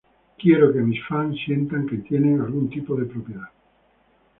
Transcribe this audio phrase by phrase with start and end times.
[0.39, 3.49] Quiero que mis fans sientan que tienen algún tipo de propiedad.